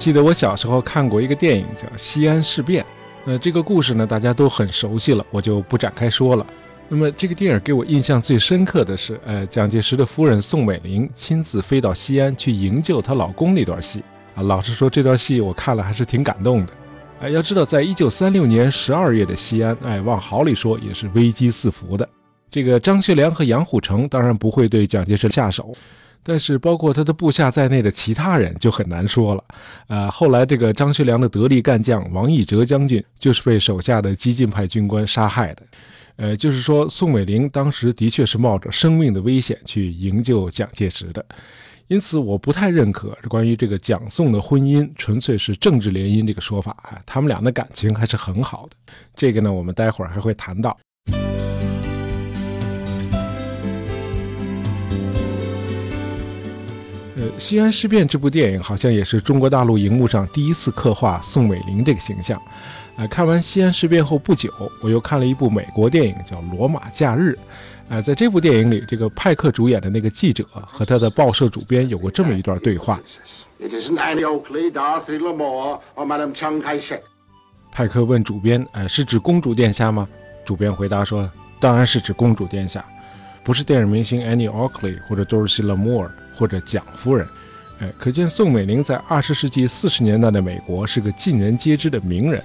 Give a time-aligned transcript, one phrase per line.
[0.00, 2.82] 记得我小时候看过一个电影叫《西安事变》，
[3.22, 6.46] 那这个故事呢，大家都很熟悉了，我就不展开说了。
[6.88, 14.02] 那么这个电影给我印象最深刻的是，呃，蒋介石的夫人宋美龄亲自飞到西安去营救她老公那段戏
[14.34, 14.42] 啊。
[14.42, 16.72] 老实说，这段戏我看了还是挺感动的。
[17.20, 22.08] 哎，要知道，在一九三六年十二月的西安，哎，往好里说也是危机四伏的。
[22.50, 25.74] 这个张学良和杨虎城当然不会对蒋介石下手，
[26.22, 29.44] 但是包括他的部下在内的其他人就很难说了。
[29.86, 35.62] 啊，后来这个张学良的得力干将王义哲将军就是被手下的激进派军官杀害的。
[36.16, 41.24] 呃，就是说，宋美龄当时的确是冒着生命的危险去营救蒋介石的，
[41.88, 48.76] 因此我不太认可关于这个蒋宋的婚姻纯粹是政治联姻这个说法啊，他们俩的感情还是很好的。
[49.16, 50.78] 这个呢，我们待会儿还会谈到。
[57.38, 62.40] 西安事变》这部电影好像也是中国大陆荧幕上第一次刻画宋美龄这个形象。
[62.96, 67.30] 呃，看完西安事变后不久，我又看了一部美国电影，叫《罗马假日》。
[67.88, 73.00] 呃，在这部电影里，这个派克主演的那个记者和他的报社主编有过这么一段对话。
[77.72, 80.06] 派克问主编：“呃，是指公主殿下吗？”
[80.44, 82.84] 主编回答说：“当然是指公主殿下，
[83.42, 87.28] 不是电影明星 Annie Oakley 或者 Dorothy Lamour 或者蒋夫人。”
[87.80, 92.42] 哎，可见宋美龄在二十世纪四十年代的美国是个尽人皆知的名人。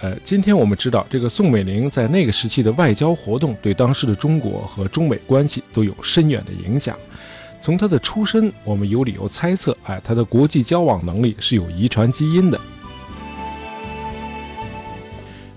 [0.00, 6.96] 呃，今天我们知道，这个宋美龄在那个时期的外交活动，对当时的中国和中美关系都有深远的影响。
[7.60, 12.60] 从她的出身，我们有理由猜测，哎，她的国际交往能力是有遗传基因的。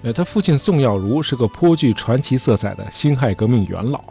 [0.02, 4.04] 呃，她父亲宋耀如是个颇具传奇色彩的辛亥革命元老。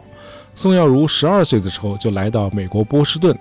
[0.55, 3.37] 宋耀如十二岁的时候就来到美国波士顿，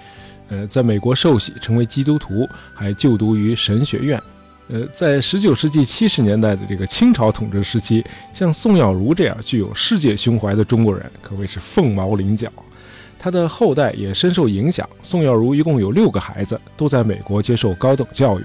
[0.51, 4.21] 呃，在美国受洗成为基督徒，还就读于神学院。
[4.69, 12.53] 呃，在十九世纪七十年代的这个清朝统治时期，像宋耀如这样具有世界胸怀的中国人可谓是凤毛麟角。
[13.19, 14.89] 他的后代也深受影响。
[15.03, 18.45] 宋耀如一共有六个孩子，都在美国接受高等教育。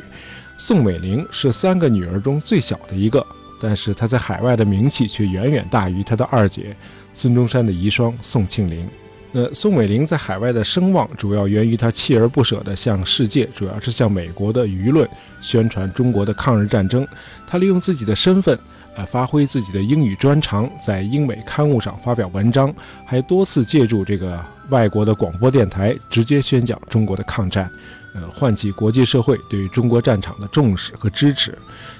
[0.58, 3.26] 宋美龄是三个女儿中最小的一个，
[3.62, 6.76] 但是她在海外的名气却远远大于她的二姐
[7.14, 8.88] 孙中山的遗孀宋庆龄。
[9.36, 15.06] 呃，宋美龄在海外的声望主要源于她锲而不舍地向世界，主要是向美国的舆论
[15.42, 17.06] 宣传中国的抗日战争。
[17.46, 18.58] 她利用自己的身份，
[18.96, 22.74] 呃，发挥自己的英语专长，在英美刊物上发表文章，
[23.06, 27.70] 还多次借助这个外国的广播电台直接宣讲中国的抗战，
[28.14, 31.54] 呃，唤起国际社会对于中国战场的重视和支持。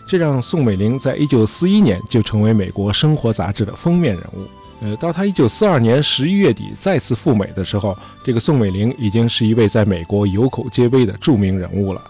[0.08, 4.48] 这让宋美龄在一九四一年就成为美国生活杂志的封面人物。
[4.82, 12.02] 呃，到他一九四二年十一月底再次赴美的时候，这个宋美龄已经是一位在美国有口皆碑的著名人物了。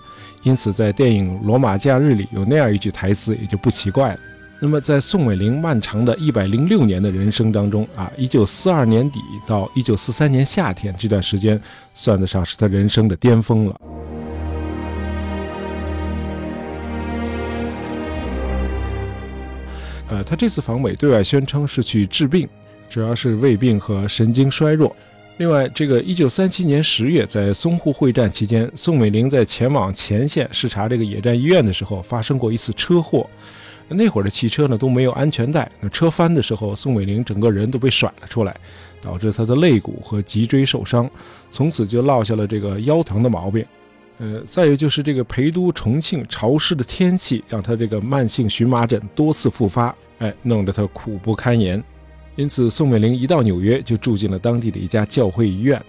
[0.44, 4.20] 因此，在电影《罗马假日》里有那样一句台词也就不奇怪了。
[4.60, 11.60] 那么，在宋美龄漫长的一百零六年的人生当中啊，一九四二年底到一九四三年夏天这段时间，
[11.94, 13.76] 算得上是他人生的巅峰了。
[20.16, 22.48] 呃，他这次访美对外宣称是去治病，
[22.90, 24.96] 主要是胃病和神经衰弱。
[25.40, 33.30] 另外，这个1937年10月，在淞沪会战期间，宋美龄在前往前线视察这个野战医院的时候，发生过一次车祸。
[33.90, 38.56] 那会儿的汽车呢都没有安全带，那车翻的时候，宋美龄整个人都被甩了出来，
[39.02, 41.12] 导致她的肋骨和脊椎受伤，
[41.52, 43.66] 从此就落下了这个腰疼的毛病。
[44.20, 51.84] 呃，再有就是这个陪都重庆潮湿的天气，让她这个慢性荨麻疹多次复发，哎，弄得他苦不堪言。
[52.36, 55.82] 因此，宋美龄一到纽约就住进了当地的一家教会医院。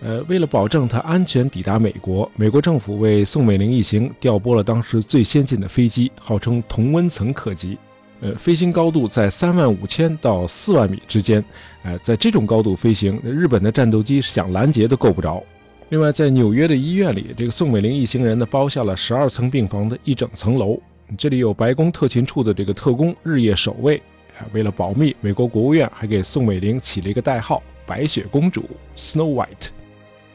[0.00, 7.78] 呃，为了保证她安全抵达美国，美国政府为宋美龄一行调拨了当时最先进的飞机，号称同温层客机。
[8.20, 11.44] 呃，飞行高度在三万五千到四万米之间。
[11.82, 15.42] 呃，在这种高度飞行，日本的战斗机想拦截都够不着。
[15.90, 20.78] 另外，在纽约的医院里，这个宋美龄一行人呢包下了十二层病房的一整层楼，
[21.16, 24.02] 这里有白宫特勤处的这个特工日夜守卫。
[24.52, 29.68] 为了保密，美国国务院还给宋美龄起了一个代号“白雪公主 ”（Snow White）。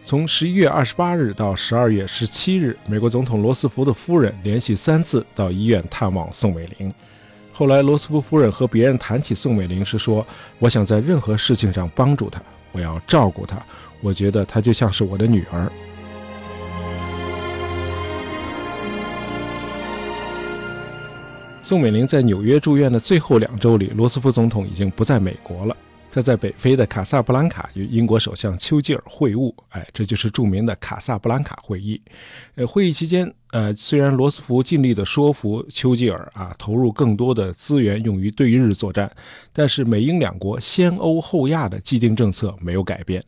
[0.01, 6.93] 从十一月二十八日到十二月十七日，美国总统罗斯福的夫人连续三次到医院探望宋美龄。
[7.51, 10.25] 后来，罗斯福夫人和别人谈起宋美龄时说
[10.59, 12.41] ：“我想在任何事情上帮助她，
[12.71, 13.61] 我要照顾她。”
[14.01, 15.69] 我觉得她就像是我的女儿。
[21.61, 25.75] 宋美龄在纽约住院的最后两周里，罗斯福总统已经不在美国了。
[26.11, 32.01] 他在北非的卡萨布兰卡与英国首相丘吉尔会晤，哎，这就是著名的卡萨布兰卡会议。
[32.55, 39.11] 呃，会议期间，呃，虽然罗斯福尽力的说服丘吉尔啊，投入更多的资源用于对日作战，
[39.53, 43.23] 但是美英两国先欧后亚的既定政策没有改变。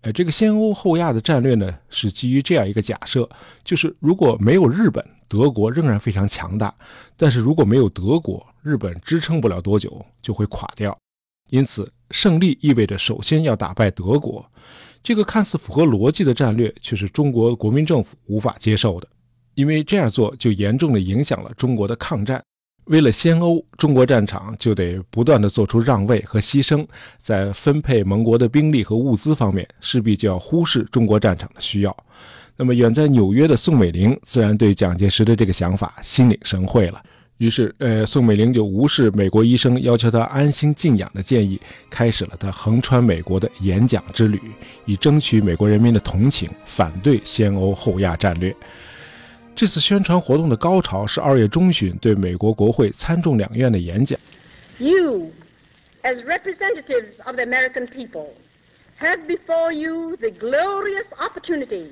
[0.00, 3.28] 呃，这个先欧后亚的战略呢，是基于这样一个假设，
[3.62, 6.68] 就是如果没有日本，德国仍然非常强大；
[7.16, 10.96] 但是如果没有德国，日本支撑不了多久就会垮掉。
[11.50, 14.44] 因此，胜利意味着首先要打败德国。
[15.02, 19.08] 这个看似符合逻辑的战略，却是中国国民政府无法接受的，
[19.54, 22.42] 因为这样做就严重的影响了中国的抗战。
[22.86, 26.86] 为了先欧，中国战场就得不断的做出让位和牺牲，
[27.18, 31.96] 在分配盟国的兵力和物资方面，势必就要忽视中国战场的需要。
[32.56, 37.02] 那么，远在纽约的宋美龄自然对蒋介石的这个想法心领神会了。
[37.38, 41.60] 于是，呃，宋美龄就无视美国医生要求她安心静养的建议，
[41.90, 44.40] 开始了她横穿美国的演讲之旅，
[44.84, 48.54] 以争取美国人民的同情，反对先欧后亚战略。
[49.54, 54.18] 这次宣传活动的高潮是二月中旬对美国国会参众两院的演讲。
[54.78, 55.30] You,
[56.02, 58.28] as representatives of the American people,
[59.00, 61.86] have before you the glorious opportunity.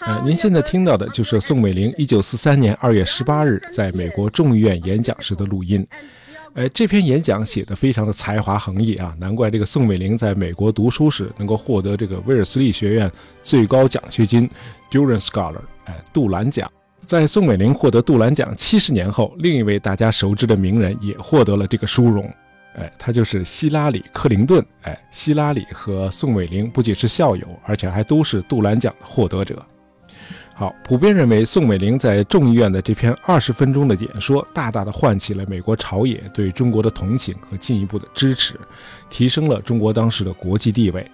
[0.00, 5.86] 呃，您现在听到的就是宋美龄1943年2月18日在美国众议院演讲时的录音。
[6.54, 13.10] 呃，这篇演讲写的非常的才华横溢啊，难怪这个宋美龄在美国读书时能够获得这个威尔斯利学院
[13.40, 14.48] 最高奖学金
[14.90, 16.70] Durant Scholar，哎，杜兰奖。
[17.04, 22.30] 在宋美龄获得杜兰奖七十年后，另一位大家熟知的名人也获得了这个殊荣。
[22.74, 24.64] 哎，他就是希拉里·克林顿。
[24.82, 29.64] 哎，希拉里和宋美龄不仅是校友，而且还都是杜兰奖的获得者。
[30.54, 38.54] 好，普遍认为宋美龄在众议院的这篇二十分钟的演说，大大的唤起了美国朝野对中国的同情和进一步的支持，
[39.10, 41.10] 提升了中国当时的国际地位。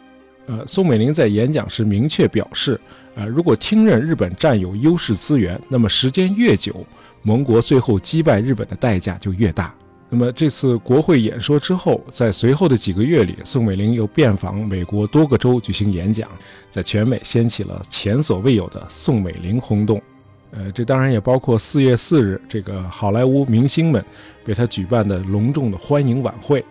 [0.47, 2.81] 呃，宋美龄在演讲时明确表示，
[3.15, 6.85] 呃，如果听任日本占有优势资源，那么时间越久，
[7.23, 9.75] 盟国最后击败日本的代价就越大。
[10.11, 16.27] 那么这次国会演说之后，在随后的几个月里，宋美龄又遍访美国多个州举行演讲，
[16.71, 20.01] 在全美掀起了前所未有的宋美龄轰动。
[20.51, 24.03] 呃，这当然也包括四月四日这个好莱坞明星们
[24.47, 26.65] 为她举办的隆重的欢迎晚会。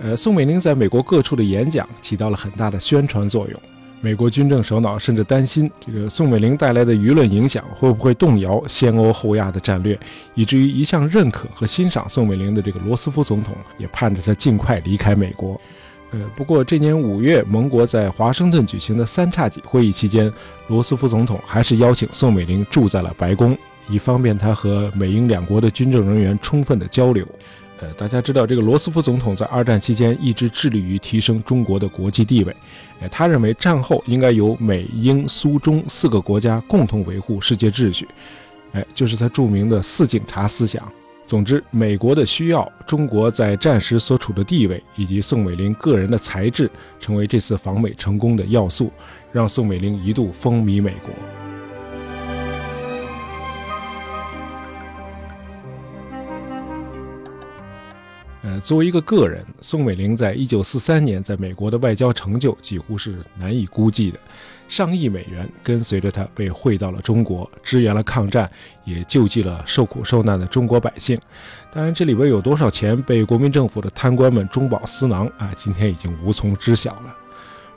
[0.00, 3.60] 呃，宋美龄在美国各处的演讲起到了很大的宣传作用。
[4.04, 9.96] 美国军政首脑甚至担心，这个宋美龄带来的舆论影响会不会动摇先欧后亚的战略，
[10.34, 15.58] 以至于一向认可和欣赏宋美龄的这个罗斯福总统也盼着她尽快离开美国。
[16.10, 20.30] 呃，不过这年五月，盟国在华盛顿举行的三叉戟会议期间，
[20.66, 23.56] 罗斯福总统还是邀请宋美龄住在了白宫，
[23.88, 27.24] 以方便他和美英两国的军政人员充分的交流。
[27.82, 32.56] 呃，大家知道，这个罗斯福总统在二战期间一直致力于提升中国的国际地位。
[33.00, 38.06] 呃，他认为战后应该由美、英、苏、中四个国家共同维护世界秩序。
[38.70, 40.80] 哎，就是他著名的“四警察”思想。
[41.24, 46.70] 总之，美国的需要，中国在战时所处的地位，以及宋美龄个人的才智，
[47.00, 48.92] 成为这次访美成功的要素，
[49.32, 51.41] 让宋美龄一度风靡美国。
[58.60, 64.18] 作为一个个人，宋美龄在一九四三年在美国的外交成就几乎是难以估计的。
[64.68, 68.50] 上亿美元跟随着她被汇到了中国，支援了抗战，
[68.84, 71.18] 也救济了受苦受难的中国百姓。
[71.70, 77.16] 当然，这里边有多少钱被国民政府的贪官们中饱私囊啊，今天已经无从知晓了。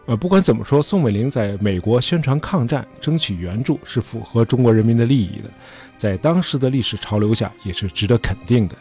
[0.05, 5.49] 呃，不管怎么说，宋美龄在美国宣传抗战、争取援助是符合中国人民的利益的，
[5.97, 8.75] 在当时的历史潮流下也是值得肯定的。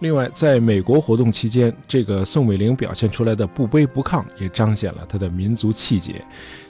[0.00, 6.24] 另外，在美国活动期间，这个宋美龄表现出来的不卑不亢，也彰显了她的民族气节。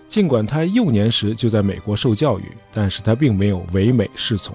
[0.06, 4.54] 尽管她幼年时就在美国受教育，但是她并没有唯美是从。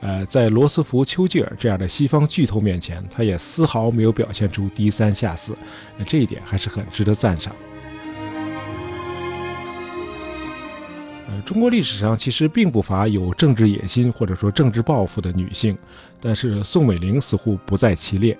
[0.00, 5.56] 呃，在罗斯福、丘吉尔这样的西方巨头面前，她也丝毫没有表现出低三下四。
[6.04, 7.56] 这一点还是很值得赞赏。
[11.44, 15.76] 中国历史上其实并不乏有政治野心或者说政治抱负的女性，
[16.20, 18.36] 但是宋美龄似乎不在其列。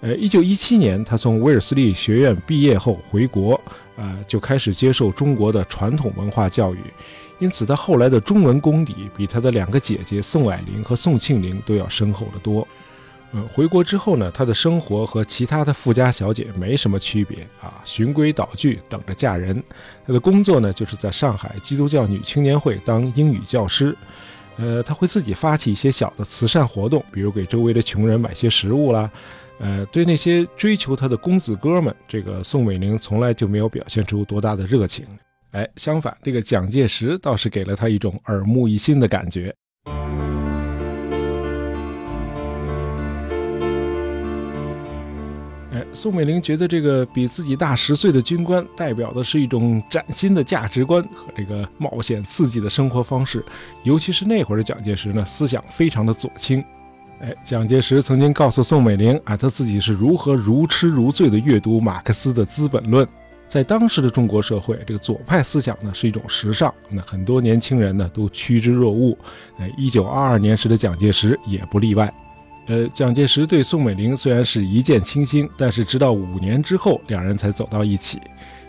[0.00, 3.60] 呃，一九一七年，她从威尔斯利学院毕业后回国，
[3.96, 6.78] 呃，就开始接受中国的传统文化教育，
[7.38, 12.66] 因此她后来的中文功底比她的两个姐姐宋霭龄和宋庆龄都要深厚得多。
[13.34, 19.62] 呃，回国之后呢，她的生活和其他的富家小姐没什么区别啊，循规蹈矩，等着嫁人。
[20.06, 23.96] 她的工作呢，就是在上海基督教女青年会当英语教师。
[24.58, 29.10] 呃，她会自己发起一些小的慈善活动，比如给周围的穷人买些食物啦。
[29.58, 35.06] 呃，对那些追求他的公子哥们，这个宋美龄从来就没有表现出多大的热情。
[35.52, 39.54] 哎，相反，这个蒋介石倒是给了他一种耳目一新的感觉。
[45.94, 53.44] 宋美龄觉得这个比自己大十岁的军官，代表的是一种崭新的价值观和这个冒险刺激的生活方式。
[53.82, 56.64] 尤其是那会儿的蒋介石呢，思想非常的左倾。
[57.20, 63.06] 哎，蒋介石曾经告诉宋美龄啊，他自己是如何如痴如醉地阅读马克思的《资本论》。
[63.46, 69.16] 在当时的中国社会，这个左派思想呢是一种时尚，那很多年轻人呢都趋之若鹜。
[69.58, 72.12] 哎，一九二二年时的蒋介石也不例外。
[72.66, 78.20] 呃，蒋介石对宋美龄虽然是一见倾心，但是直到五年之后，两人才走到一起。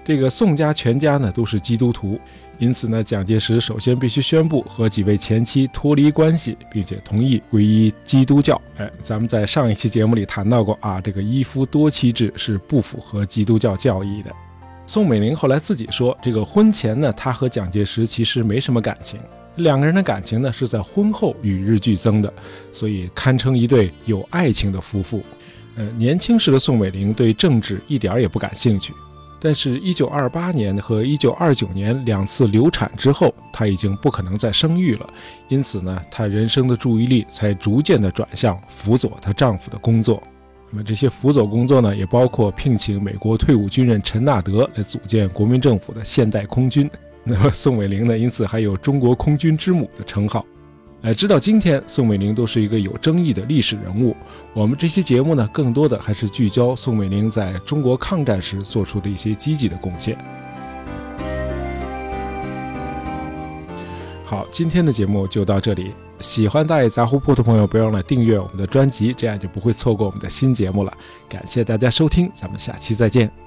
[0.06, 2.20] 这个宋家全家呢都是基督徒，
[2.58, 8.62] 因此呢，蒋介石首先必须宣布和几位前妻脱离关系，并且同意皈依基督教。
[8.78, 14.32] 哎，咱们在上一期节目里谈到过啊，这个一夫多妻制是不符合基督教教义的。
[14.86, 19.18] 宋美龄后来自己说，这个婚前呢，她和蒋介石其实没什么感情，
[19.58, 22.34] 两个人的感情呢是在婚后与日俱增的，
[22.72, 25.22] 所以堪称一对有爱情的夫妇。
[25.76, 28.94] 呃，年轻时的宋美龄对政治一点也不感兴趣，
[29.40, 35.08] 但是1928年和1929年两次流产之后，她已经不可能再生育了，
[35.50, 40.22] 因此呢，她人生的注意力才逐渐的转向辅佐她丈夫的工作。
[40.70, 46.90] 那么这些辅佐工作呢，也包括聘请美国退伍军人陈纳德来组建国民政府的现代空军。
[47.26, 50.46] 那么宋美龄呢，因此还有“中国空军之母”的称号。
[51.04, 54.16] 哎，直到今天，宋美龄都是一个有争议的历史人物。
[54.54, 60.18] 我们这期节目呢，更多的还是聚焦宋美龄在中国抗战时做出的一些积极的贡献。
[64.26, 65.92] 好，今天的节目就到这里。
[66.20, 70.94] 喜欢大爷杂货铺的朋友，不要忘了订阅我们的专辑，这样就不会错过我们的新节目了。
[71.28, 73.43] 感谢大家收听，咱们下期再见。